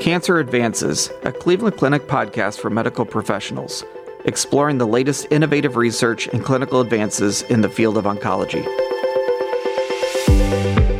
[0.00, 3.84] Cancer Advances, a Cleveland Clinic podcast for medical professionals,
[4.24, 8.64] exploring the latest innovative research and clinical advances in the field of oncology.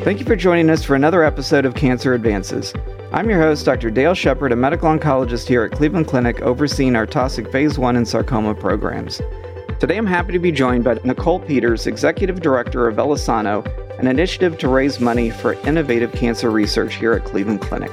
[0.05, 2.75] Thank you for joining us for another episode of Cancer Advances.
[3.11, 3.91] I'm your host, Dr.
[3.91, 8.07] Dale Shepard, a medical oncologist here at Cleveland Clinic, overseeing our Taussig Phase 1 and
[8.07, 9.23] sarcoma programs.
[9.79, 13.67] Today I'm happy to be joined by Nicole Peters, Executive Director of VeloSano,
[13.99, 17.91] an initiative to raise money for innovative cancer research here at Cleveland Clinic.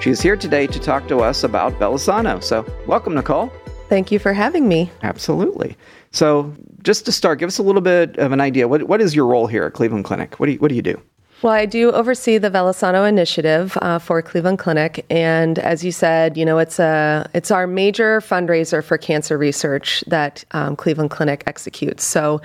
[0.00, 2.42] She's here today to talk to us about VeloSano.
[2.42, 3.52] So, welcome, Nicole.
[3.88, 4.92] Thank you for having me.
[5.02, 5.76] Absolutely.
[6.12, 8.68] So, just to start, give us a little bit of an idea.
[8.68, 10.38] What, what is your role here at Cleveland Clinic?
[10.38, 11.02] What do you, what do, you do?
[11.42, 16.36] Well, I do oversee the VeloSano initiative uh, for Cleveland Clinic, and as you said,
[16.36, 21.42] you know it's a it's our major fundraiser for cancer research that um, Cleveland Clinic
[21.46, 22.04] executes.
[22.04, 22.40] So,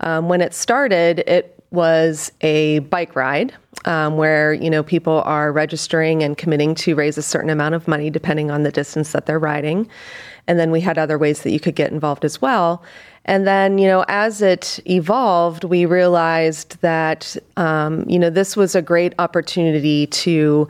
[0.00, 5.52] um, when it started, it was a bike ride um, where you know people are
[5.52, 9.26] registering and committing to raise a certain amount of money depending on the distance that
[9.26, 9.88] they're riding.
[10.48, 12.82] And then we had other ways that you could get involved as well.
[13.24, 18.74] And then you know as it evolved we realized that um, you know this was
[18.74, 20.66] a great opportunity to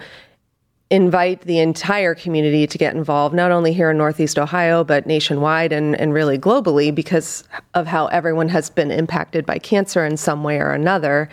[0.91, 5.73] invite the entire community to get involved, not only here in Northeast Ohio, but nationwide
[5.73, 7.43] and, and really globally because
[7.75, 11.29] of how everyone has been impacted by cancer in some way or another.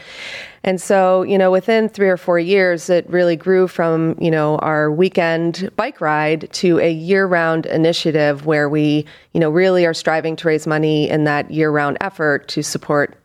[0.63, 4.57] And so, you know, within three or four years, it really grew from, you know,
[4.59, 9.93] our weekend bike ride to a year round initiative where we, you know, really are
[9.93, 13.15] striving to raise money in that year round effort to support,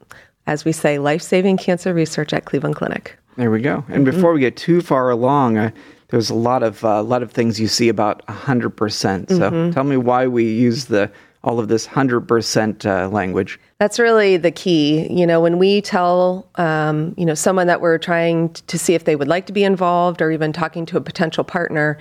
[0.46, 3.16] as we say, life saving cancer research at Cleveland Clinic.
[3.36, 3.84] There we go.
[3.88, 4.16] And mm-hmm.
[4.16, 5.72] before we get too far along, I,
[6.08, 9.28] there's a lot of a uh, lot of things you see about 100%.
[9.28, 9.72] So mm-hmm.
[9.72, 11.10] tell me why we use the
[11.44, 13.60] all of this 100% uh, language.
[13.78, 15.10] That's really the key.
[15.10, 19.04] You know, when we tell, um, you know, someone that we're trying to see if
[19.04, 21.96] they would like to be involved or even talking to a potential partner,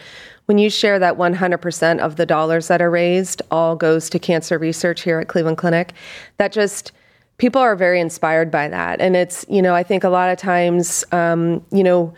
[0.46, 4.58] when you share that 100% of the dollars that are raised all goes to cancer
[4.58, 5.94] research here at Cleveland Clinic,
[6.38, 6.92] that just
[7.38, 9.00] people are very inspired by that.
[9.00, 12.14] And it's, you know, I think a lot of times, um, you know,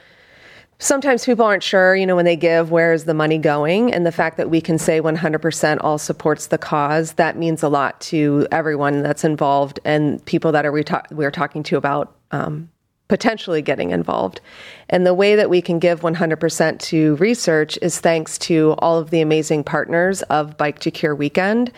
[0.79, 3.93] sometimes people aren't sure, you know, when they give, where is the money going?
[3.93, 7.69] And the fact that we can say 100% all supports the cause, that means a
[7.69, 12.15] lot to everyone that's involved and people that are we ta- we're talking to about
[12.31, 12.69] um,
[13.09, 14.39] potentially getting involved.
[14.89, 19.09] And the way that we can give 100% to research is thanks to all of
[19.09, 21.71] the amazing partners of Bike to Cure Weekend.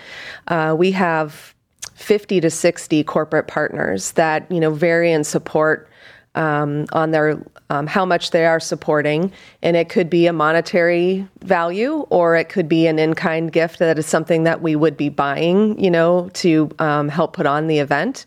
[0.47, 1.55] Uh, we have
[1.95, 5.87] 50 to 60 corporate partners that, you know, vary in support
[6.35, 9.31] um, on their um, how much they are supporting,
[9.61, 13.97] and it could be a monetary value or it could be an in-kind gift that
[13.97, 17.79] is something that we would be buying, you know, to um, help put on the
[17.79, 18.25] event.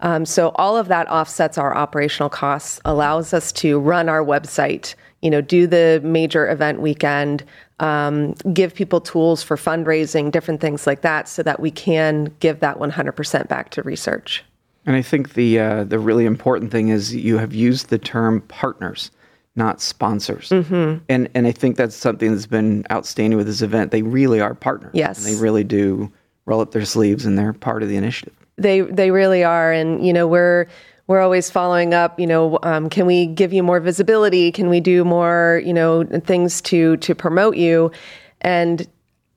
[0.00, 4.94] Um, so all of that offsets our operational costs, allows us to run our website,
[5.20, 7.44] you know, do the major event weekend,
[7.80, 12.60] um, give people tools for fundraising, different things like that, so that we can give
[12.60, 14.44] that 100% back to research.
[14.86, 18.40] And I think the uh, the really important thing is you have used the term
[18.42, 19.10] partners,
[19.54, 20.48] not sponsors.
[20.48, 21.04] Mm-hmm.
[21.08, 23.92] And and I think that's something that's been outstanding with this event.
[23.92, 24.92] They really are partners.
[24.94, 26.10] Yes, they really do
[26.46, 28.34] roll up their sleeves and they're part of the initiative.
[28.56, 30.66] They they really are, and you know we're
[31.06, 32.18] we're always following up.
[32.18, 34.50] You know, um, can we give you more visibility?
[34.50, 35.62] Can we do more?
[35.64, 37.92] You know, things to to promote you,
[38.40, 38.86] and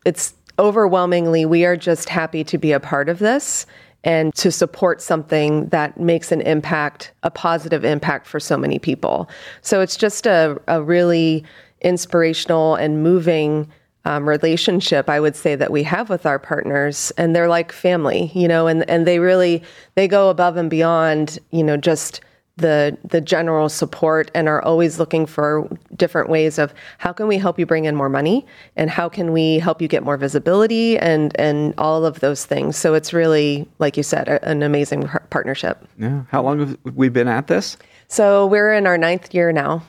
[0.05, 3.65] it's overwhelmingly we are just happy to be a part of this
[4.05, 9.27] and to support something that makes an impact, a positive impact for so many people.
[9.61, 11.43] So it's just a, a really
[11.81, 13.67] inspirational and moving
[14.05, 18.31] um, relationship I would say that we have with our partners and they're like family,
[18.35, 19.63] you know, and, and they really
[19.95, 22.21] they go above and beyond, you know, just
[22.57, 27.37] the the general support and are always looking for different ways of how can we
[27.37, 28.45] help you bring in more money
[28.77, 32.77] and how can we help you get more visibility and and all of those things.
[32.77, 35.85] So it's really like you said a, an amazing partnership.
[35.99, 36.23] Yeah.
[36.29, 37.75] How long have we been at this?
[38.07, 39.83] So we're in our ninth year now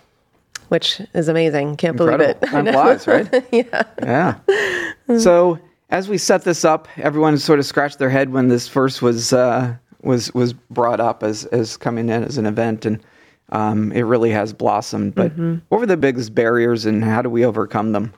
[0.68, 1.76] which is amazing.
[1.76, 2.34] Can't Incredible.
[2.34, 2.46] believe it.
[2.48, 3.44] Time flies right?
[3.52, 3.82] Yeah.
[5.08, 5.18] Yeah.
[5.18, 5.60] So
[5.90, 9.32] as we set this up everyone sort of scratched their head when this first was
[9.32, 9.76] uh,
[10.06, 13.02] was was brought up as as coming in as an event, and
[13.50, 15.14] um, it really has blossomed.
[15.14, 15.56] But mm-hmm.
[15.68, 18.14] what were the biggest barriers, and how do we overcome them?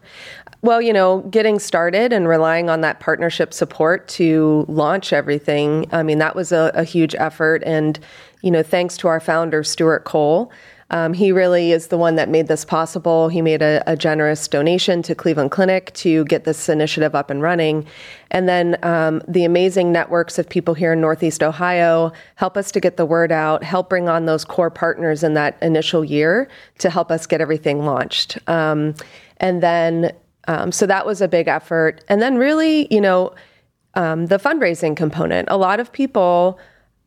[0.61, 5.87] Well, you know, getting started and relying on that partnership support to launch everything.
[5.93, 7.99] I mean, that was a, a huge effort, and
[8.43, 10.52] you know, thanks to our founder Stuart Cole.
[10.90, 13.29] Um, he really is the one that made this possible.
[13.29, 17.43] He made a, a, generous donation to Cleveland Clinic to get this initiative up and
[17.43, 17.87] running.
[18.31, 22.81] And then um, the amazing networks of people here in Northeast Ohio help us to
[22.81, 26.49] get the word out, help bring on those core partners in that initial year
[26.79, 28.38] to help us get everything launched.
[28.49, 28.94] Um,
[29.38, 30.12] and then,
[30.46, 32.02] um, so that was a big effort.
[32.08, 33.35] And then, really, you know,
[33.94, 35.49] um, the fundraising component.
[35.50, 36.58] A lot of people,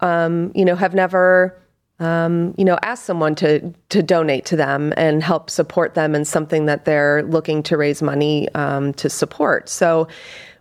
[0.01, 1.57] um, you know, have never
[2.01, 6.25] um, you know, ask someone to to donate to them and help support them in
[6.25, 9.69] something that they're looking to raise money um, to support.
[9.69, 10.07] So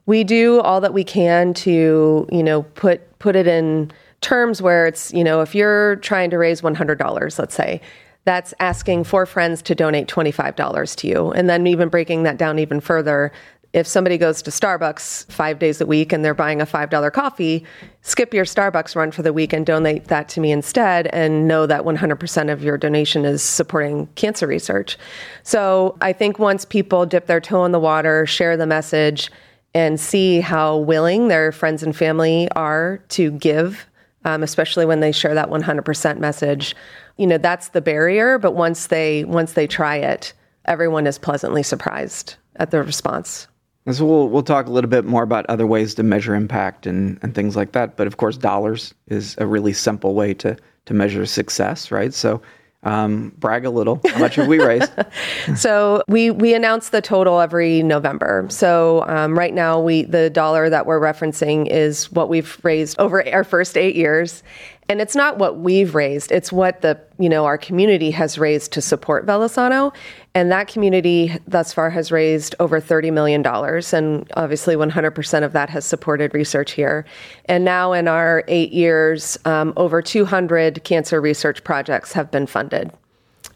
[0.04, 3.90] we do all that we can to you know put put it in
[4.20, 7.80] terms where it's you know if you're trying to raise one hundred dollars, let's say.
[8.26, 11.30] That's asking four friends to donate $25 to you.
[11.30, 13.32] And then even breaking that down even further,
[13.72, 17.64] if somebody goes to Starbucks five days a week and they're buying a $5 coffee,
[18.02, 21.66] skip your Starbucks run for the week and donate that to me instead and know
[21.66, 24.98] that 100% of your donation is supporting cancer research.
[25.44, 29.30] So I think once people dip their toe in the water, share the message,
[29.72, 33.86] and see how willing their friends and family are to give,
[34.24, 36.74] um, especially when they share that 100% message,
[37.16, 38.36] you know, that's the barrier.
[38.38, 40.32] But once they once they try it,
[40.64, 43.46] everyone is pleasantly surprised at the response.
[43.86, 46.86] And so we'll we'll talk a little bit more about other ways to measure impact
[46.86, 47.96] and, and things like that.
[47.96, 50.56] But of course, dollars is a really simple way to
[50.86, 52.12] to measure success, right?
[52.12, 52.42] So
[52.82, 54.00] um, brag a little.
[54.06, 54.90] How much have we raised?
[55.56, 58.46] so we we announce the total every November.
[58.48, 63.26] So um, right now, we the dollar that we're referencing is what we've raised over
[63.32, 64.42] our first eight years,
[64.88, 68.72] and it's not what we've raised; it's what the you know our community has raised
[68.72, 69.94] to support Velosano,
[70.34, 73.44] and that community thus far has raised over $30 million.
[73.92, 77.04] And obviously, 100% of that has supported research here.
[77.46, 82.92] And now, in our eight years, um, over 200 cancer research projects have been funded.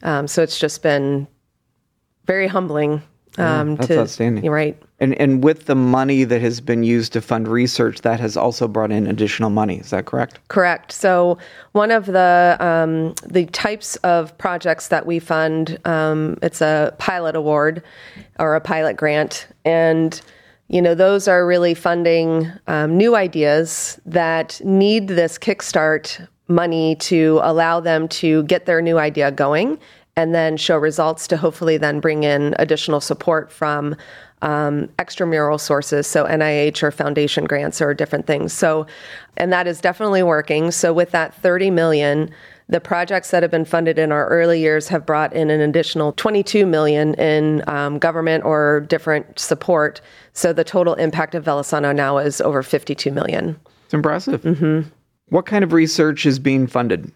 [0.03, 1.29] Um, so it's just been
[2.26, 3.03] very humbling
[3.38, 4.50] um, yeah, that's to, outstanding.
[4.50, 4.81] Right.
[5.04, 8.66] And and with the money that has been used to fund research, that has also
[8.66, 9.76] brought in additional money.
[9.76, 10.40] Is that correct?
[10.48, 10.92] Correct.
[10.92, 11.36] So
[11.72, 17.36] one of the um, the types of projects that we fund, um, it's a pilot
[17.36, 17.82] award
[18.38, 20.18] or a pilot grant, and
[20.68, 27.40] you know those are really funding um, new ideas that need this kickstart money to
[27.42, 29.78] allow them to get their new idea going
[30.16, 33.96] and then show results to hopefully then bring in additional support from
[34.44, 38.52] um, extramural sources, so NIH or foundation grants or different things.
[38.52, 38.87] So,
[39.38, 40.70] and that is definitely working.
[40.70, 42.31] So, with that 30 million,
[42.69, 46.12] the projects that have been funded in our early years have brought in an additional
[46.12, 50.02] 22 million in um, government or different support.
[50.35, 53.58] So, the total impact of Velosano now is over 52 million.
[53.87, 54.43] It's impressive.
[54.43, 54.88] Mm-hmm.
[55.31, 57.11] What kind of research is being funded?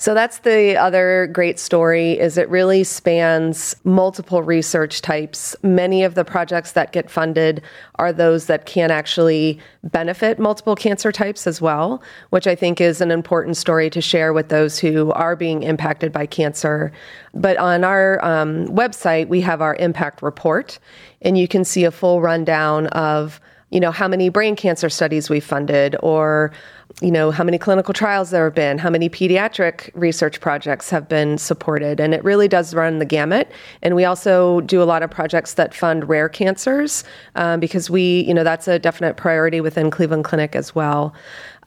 [0.00, 5.56] So that's the other great story is it really spans multiple research types.
[5.64, 7.62] Many of the projects that get funded
[7.96, 12.00] are those that can actually benefit multiple cancer types as well,
[12.30, 16.12] which I think is an important story to share with those who are being impacted
[16.12, 16.92] by cancer.
[17.34, 20.78] But on our um, website, we have our impact report,
[21.22, 23.40] and you can see a full rundown of
[23.70, 26.52] you know how many brain cancer studies we funded or
[27.00, 31.08] you know how many clinical trials there have been how many pediatric research projects have
[31.08, 32.00] been supported.
[32.00, 33.50] And it really does run the gamut.
[33.82, 37.04] And we also do a lot of projects that fund rare cancers
[37.36, 41.14] um, because we you know that's a definite priority within cleveland clinic as well.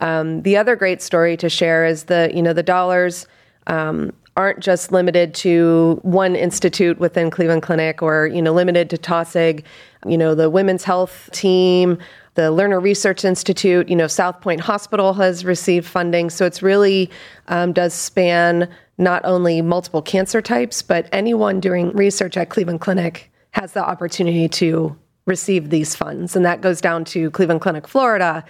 [0.00, 3.26] Um, the other great story to share is the you know the dollars
[3.68, 8.96] um, aren't just limited to one institute within Cleveland Clinic or, you know, limited to
[8.96, 9.62] Taussig.
[10.06, 11.98] You know, the women's health team,
[12.34, 16.30] the Lerner Research Institute, you know, South Pointe Hospital has received funding.
[16.30, 17.10] So it's really
[17.48, 23.30] um, does span not only multiple cancer types, but anyone doing research at Cleveland Clinic
[23.50, 24.96] has the opportunity to
[25.26, 26.34] receive these funds.
[26.34, 28.44] And that goes down to Cleveland Clinic, Florida,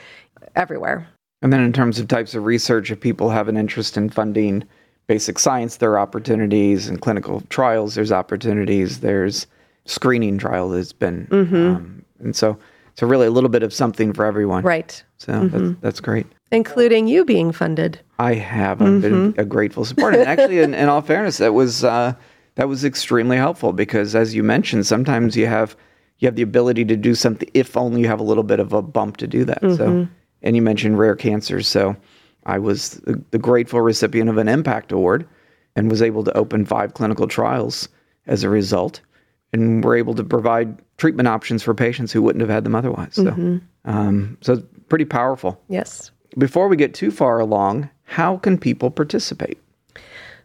[0.54, 1.08] everywhere.
[1.42, 4.62] And then in terms of types of research, if people have an interest in funding,
[5.06, 6.88] basic science, there are opportunities.
[6.88, 9.00] In clinical trials, there's opportunities.
[9.00, 9.46] There's
[9.84, 11.56] screening trial that's been, mm-hmm.
[11.56, 12.58] um, and so
[12.94, 14.64] so really a little bit of something for everyone.
[14.64, 15.02] Right.
[15.18, 15.66] So mm-hmm.
[15.66, 16.26] that's, that's great.
[16.50, 17.98] Including you being funded.
[18.18, 18.82] I have.
[18.82, 19.00] I've mm-hmm.
[19.00, 20.18] been a grateful supporter.
[20.18, 22.14] And actually, in, in, all fairness, that was uh,
[22.56, 25.76] that was extremely helpful because, as you mentioned, sometimes you have
[26.18, 28.72] you have the ability to do something if only you have a little bit of
[28.72, 29.60] a bump to do that.
[29.60, 30.12] So, mm-hmm.
[30.42, 31.96] and you mentioned rare cancers, so
[32.46, 35.26] I was the, grateful recipient of an impact award
[35.76, 37.88] and was able to open five clinical trials
[38.26, 39.00] as a result
[39.52, 43.14] and were able to provide treatment options for patients who wouldn't have had them otherwise.
[43.14, 43.58] So, mm-hmm.
[43.84, 45.60] um, so it's pretty powerful.
[45.68, 46.10] Yes.
[46.38, 49.58] Before we get too far along, how can people participate?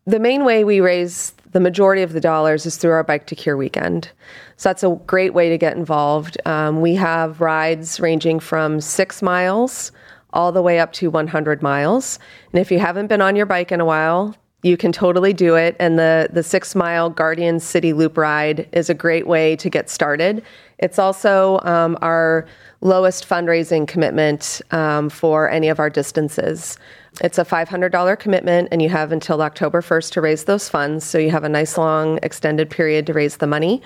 [0.06, 3.36] The main way we raise the majority of the dollars is through our Bike to
[3.36, 4.12] Cure weekend.
[4.58, 6.38] So that's a great way to get involved.
[6.46, 9.92] Um, we have rides ranging from six miles
[10.34, 12.19] all the way up to 100 miles.
[12.51, 15.55] And if you haven't been on your bike in a while, you can totally do
[15.55, 15.75] it.
[15.79, 19.89] And the, the six mile Guardian City Loop ride is a great way to get
[19.89, 20.43] started.
[20.79, 22.46] It's also um, our
[22.81, 26.77] lowest fundraising commitment um, for any of our distances.
[27.22, 31.03] It's a $500 commitment, and you have until October 1st to raise those funds.
[31.03, 33.81] So you have a nice long extended period to raise the money.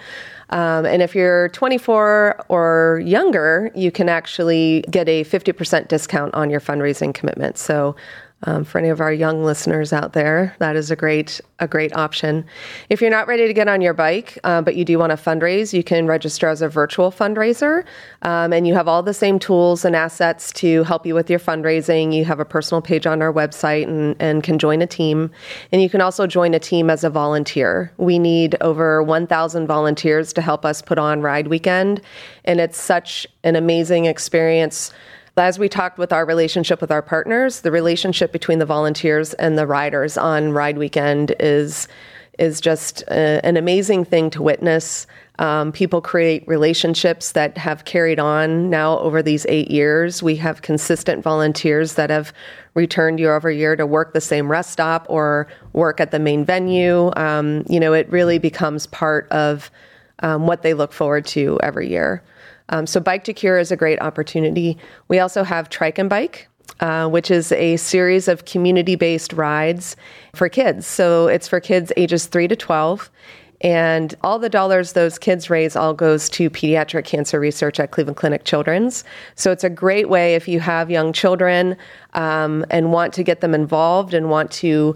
[0.51, 6.49] Um, and if you're 24 or younger, you can actually get a 50% discount on
[6.49, 7.57] your fundraising commitment.
[7.57, 7.95] So
[8.43, 11.95] um, for any of our young listeners out there, that is a great a great
[11.95, 12.43] option.
[12.89, 15.15] If you're not ready to get on your bike, uh, but you do want to
[15.15, 17.85] fundraise, you can register as a virtual fundraiser,
[18.23, 21.37] um, and you have all the same tools and assets to help you with your
[21.37, 22.13] fundraising.
[22.13, 25.29] You have a personal page on our website and, and can join a team,
[25.71, 27.93] and you can also join a team as a volunteer.
[27.97, 32.01] We need over 1,000 volunteers to help us put on Ride Weekend,
[32.43, 34.91] and it's such an amazing experience
[35.37, 39.57] as we talked with our relationship with our partners, the relationship between the volunteers and
[39.57, 41.87] the riders on Ride Weekend is
[42.39, 45.05] is just a, an amazing thing to witness.
[45.37, 50.23] Um, people create relationships that have carried on now over these eight years.
[50.23, 52.33] We have consistent volunteers that have
[52.73, 56.45] returned year over year to work the same rest stop or work at the main
[56.45, 57.11] venue.
[57.15, 59.69] Um, you know, it really becomes part of
[60.19, 62.23] um, what they look forward to every year.
[62.71, 64.77] Um, so Bike to Cure is a great opportunity.
[65.07, 66.47] We also have Trike and Bike,
[66.79, 69.95] uh, which is a series of community based rides
[70.33, 70.87] for kids.
[70.87, 73.11] So it's for kids ages 3 to 12.
[73.63, 78.17] And all the dollars those kids raise all goes to pediatric cancer research at Cleveland
[78.17, 79.03] Clinic Children's.
[79.35, 81.77] So it's a great way if you have young children
[82.13, 84.95] um, and want to get them involved and want to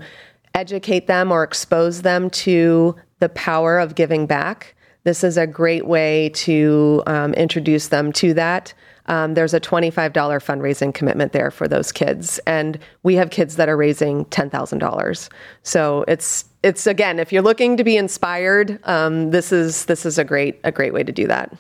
[0.55, 4.75] educate them or expose them to the power of giving back
[5.05, 8.73] this is a great way to um, introduce them to that.
[9.05, 13.69] Um, there's a $25 fundraising commitment there for those kids, and we have kids that
[13.69, 15.29] are raising $10,000.
[15.63, 20.17] So it's it's again, if you're looking to be inspired, um, this is this is
[20.17, 21.55] a great a great way to do that.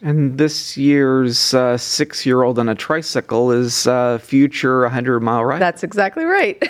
[0.00, 5.44] And this year's uh, six year old on a tricycle is uh, future 100 mile
[5.44, 5.60] ride.
[5.60, 6.62] That's exactly right.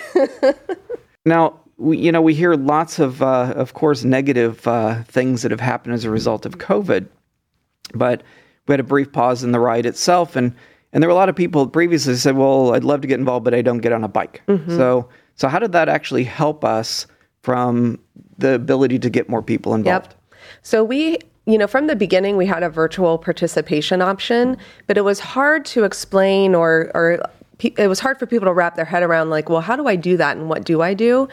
[1.24, 5.50] now, we, you know, we hear lots of, uh, of course, negative uh, things that
[5.50, 7.06] have happened as a result of COVID.
[7.94, 8.22] But
[8.66, 10.54] we had a brief pause in the ride itself, and
[10.92, 13.44] and there were a lot of people previously said, "Well, I'd love to get involved,
[13.44, 14.76] but I don't get on a bike." Mm-hmm.
[14.76, 17.06] So, so how did that actually help us
[17.42, 17.98] from
[18.36, 20.08] the ability to get more people involved?
[20.08, 20.36] Yep.
[20.62, 25.00] So we you know, from the beginning, we had a virtual participation option, but it
[25.00, 27.22] was hard to explain or, or
[27.60, 29.96] it was hard for people to wrap their head around like, well, how do I
[29.96, 31.28] do that and what do I do?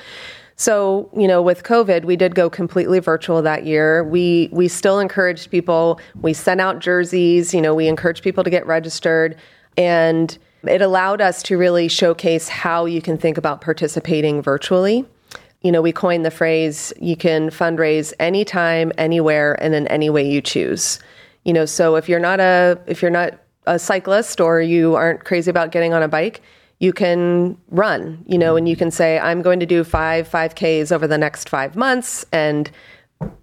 [0.57, 4.03] So, you know, with COVID, we did go completely virtual that year.
[4.03, 5.99] We we still encouraged people.
[6.21, 9.35] We sent out jerseys, you know, we encouraged people to get registered
[9.77, 15.05] and it allowed us to really showcase how you can think about participating virtually.
[15.61, 20.27] You know, we coined the phrase you can fundraise anytime, anywhere, and in any way
[20.27, 20.99] you choose.
[21.43, 25.23] You know, so if you're not a if you're not a cyclist or you aren't
[25.23, 26.41] crazy about getting on a bike,
[26.79, 30.91] you can run, you know, and you can say, I'm going to do five 5Ks
[30.91, 32.25] over the next five months.
[32.31, 32.69] And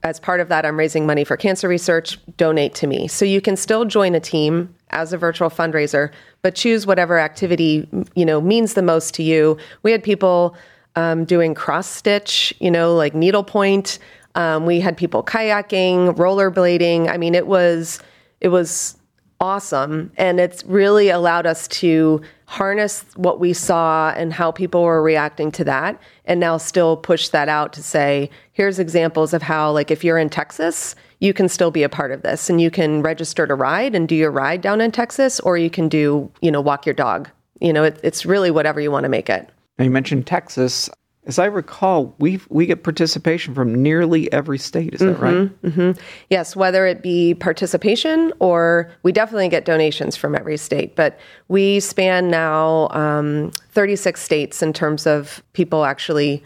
[0.02, 3.08] as part of that, I'm raising money for cancer research, donate to me.
[3.08, 6.10] So you can still join a team as a virtual fundraiser,
[6.42, 9.56] but choose whatever activity, you know, means the most to you.
[9.82, 10.54] We had people
[10.94, 13.98] um, doing cross stitch, you know, like needlepoint.
[14.34, 17.08] Um, we had people kayaking, rollerblading.
[17.08, 17.98] I mean, it was,
[18.42, 18.96] it was
[19.42, 20.12] awesome.
[20.16, 25.50] And it's really allowed us to harness what we saw and how people were reacting
[25.50, 29.90] to that and now still push that out to say here's examples of how like
[29.90, 33.00] if you're in Texas you can still be a part of this and you can
[33.00, 36.50] register to ride and do your ride down in Texas or you can do you
[36.50, 37.28] know walk your dog.
[37.60, 39.48] You know it, it's really whatever you want to make it.
[39.78, 40.90] Now you mentioned Texas
[41.24, 44.94] as I recall, we we get participation from nearly every state.
[44.94, 45.62] Is that mm-hmm, right?
[45.62, 46.00] Mm-hmm.
[46.30, 50.96] Yes, whether it be participation or we definitely get donations from every state.
[50.96, 56.42] But we span now um, 36 states in terms of people actually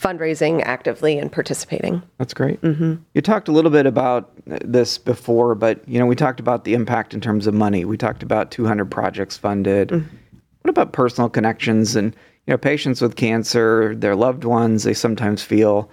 [0.00, 2.00] fundraising actively and participating.
[2.18, 2.60] That's great.
[2.62, 2.94] Mm-hmm.
[3.14, 6.74] You talked a little bit about this before, but you know we talked about the
[6.74, 7.84] impact in terms of money.
[7.84, 9.88] We talked about 200 projects funded.
[9.88, 10.16] Mm-hmm.
[10.62, 12.14] What about personal connections and
[12.50, 15.88] you know, patients with cancer, their loved ones, they sometimes feel,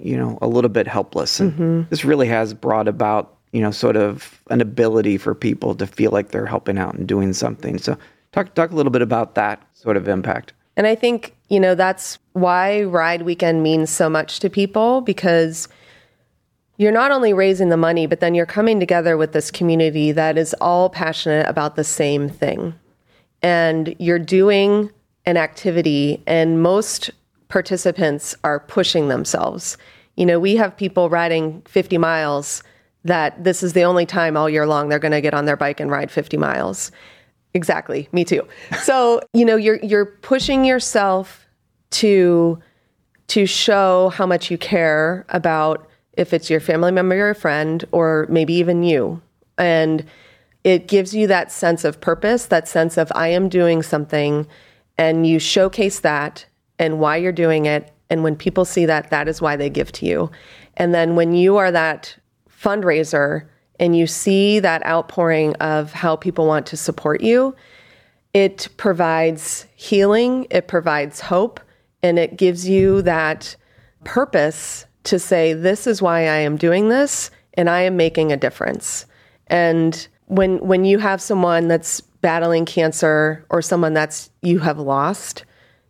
[0.00, 1.38] you know, a little bit helpless.
[1.38, 1.82] And mm-hmm.
[1.90, 6.10] this really has brought about, you know, sort of an ability for people to feel
[6.10, 7.76] like they're helping out and doing something.
[7.76, 7.98] So
[8.32, 10.54] talk talk a little bit about that sort of impact.
[10.78, 15.68] And I think you know, that's why Ride Weekend means so much to people because
[16.78, 20.38] you're not only raising the money, but then you're coming together with this community that
[20.38, 22.72] is all passionate about the same thing.
[23.42, 24.90] And you're doing
[25.26, 27.10] an activity, and most
[27.48, 29.76] participants are pushing themselves.
[30.16, 32.62] You know, we have people riding 50 miles
[33.04, 35.56] that this is the only time all year long they're going to get on their
[35.56, 36.92] bike and ride 50 miles.
[37.54, 38.46] Exactly, me too.
[38.82, 41.46] So, you know, you're you're pushing yourself
[41.90, 42.58] to
[43.28, 47.84] to show how much you care about if it's your family member or a friend
[47.92, 49.20] or maybe even you.
[49.58, 50.04] And
[50.64, 54.46] it gives you that sense of purpose, that sense of I am doing something
[55.02, 56.46] and you showcase that
[56.78, 59.90] and why you're doing it and when people see that that is why they give
[59.90, 60.30] to you.
[60.76, 62.16] And then when you are that
[62.48, 63.48] fundraiser
[63.80, 67.56] and you see that outpouring of how people want to support you,
[68.32, 71.58] it provides healing, it provides hope,
[72.00, 73.56] and it gives you that
[74.04, 78.36] purpose to say, This is why I am doing this, and I am making a
[78.36, 79.06] difference.
[79.48, 85.44] And when when you have someone that's battling cancer or someone that's you have lost,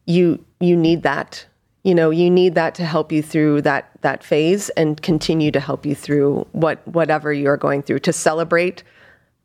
[0.06, 1.46] you you need that.
[1.84, 5.60] You know you need that to help you through that that phase and continue to
[5.60, 8.82] help you through what whatever you're going through to celebrate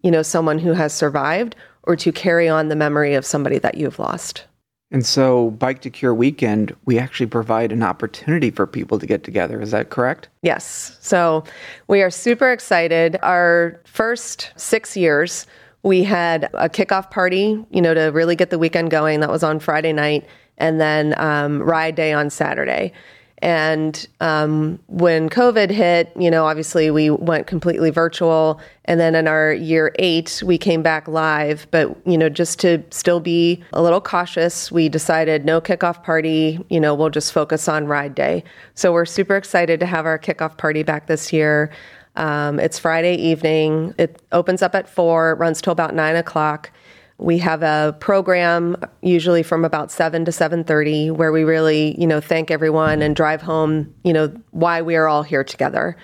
[0.04, 3.76] you know someone who has survived or to carry on the memory of somebody that
[3.76, 4.46] you've lost
[4.92, 9.24] and so bike to cure weekend we actually provide an opportunity for people to get
[9.24, 9.62] together.
[9.62, 10.30] Is that correct?
[10.42, 10.98] Yes.
[11.02, 11.44] So
[11.88, 13.18] we are super excited.
[13.22, 15.46] Our first six years
[15.84, 19.20] we had a kickoff party you know to really get the weekend going.
[19.20, 20.28] That was on friday night
[20.58, 22.94] and then um, ride day on Saturday.
[23.40, 28.60] And um, when COVID hit, you know, obviously we went completely virtual.
[28.86, 31.68] And then in our year eight, we came back live.
[31.70, 36.66] But, you know, just to still be a little cautious, we decided no kickoff party,
[36.70, 38.44] you know, we'll just focus on ride day.
[38.74, 41.72] So we're super excited to have our kickoff party back this year.
[42.16, 43.94] Um, it's Friday evening.
[44.00, 46.72] It opens up at four, runs till about nine o'clock.
[47.20, 52.22] We have a program usually from about 7 to 7:30 where we really, you know,
[52.22, 55.98] thank everyone and drive home, you know, why we are all here together.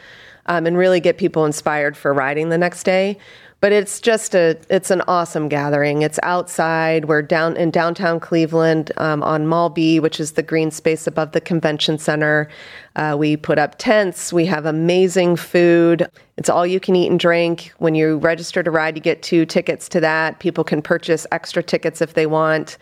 [0.48, 3.18] Um, and really get people inspired for riding the next day.
[3.64, 6.02] But it's just a it's an awesome gathering.
[6.02, 7.06] It's outside.
[7.06, 11.32] We're down in downtown cleveland um, on mall b which is the green space above
[11.32, 12.50] the convention center.
[12.98, 14.34] Uh, we put up tents.
[14.34, 16.06] We have amazing food.
[16.36, 17.72] It's all you can eat and drink.
[17.78, 20.40] When you register to ride you get two tickets to that.
[20.40, 22.78] People can purchase extra tickets if they want.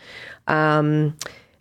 [0.47, 1.15] Um,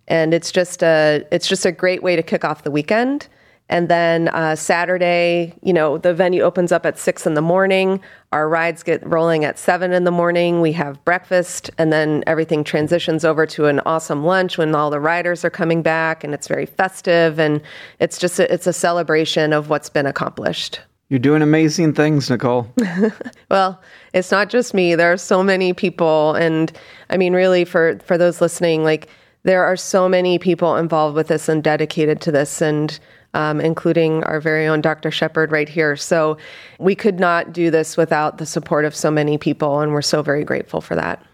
[0.09, 3.29] and it's just a it's just a great way to kick off the weekend
[3.70, 8.00] and then uh, Saturday, you know, the venue opens up at six in the morning.
[8.33, 10.61] Our rides get rolling at seven in the morning.
[10.61, 14.98] We have breakfast, and then everything transitions over to an awesome lunch when all the
[14.98, 17.38] riders are coming back, and it's very festive.
[17.38, 17.62] And
[18.00, 20.80] it's just a, it's a celebration of what's been accomplished.
[21.09, 22.68] You're doing amazing things, Nicole.
[23.50, 23.80] well,
[24.12, 24.96] it's not just me.
[24.96, 26.72] There are so many people, and
[27.09, 29.09] I mean, really, for for those listening, like
[29.44, 32.98] there are so many people involved with this and dedicated to this, and
[33.35, 35.11] um, including our very own Dr.
[35.11, 35.97] Shepard right here.
[35.97, 36.38] So
[36.79, 40.23] we could not do this without the support of so many people, and we're so
[40.23, 41.25] very grateful for that.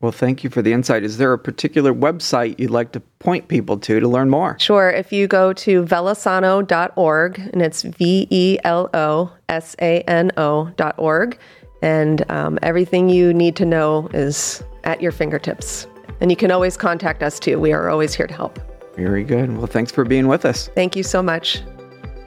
[0.00, 1.04] Well, thank you for the insight.
[1.04, 4.58] Is there a particular website you'd like to point people to to learn more?
[4.60, 4.90] Sure.
[4.90, 11.38] If you go to velosano.org, and it's V E L O S A N O.org,
[11.80, 15.86] and um, everything you need to know is at your fingertips.
[16.20, 17.58] And you can always contact us too.
[17.58, 18.60] We are always here to help.
[18.96, 19.56] Very good.
[19.56, 20.68] Well, thanks for being with us.
[20.74, 21.62] Thank you so much.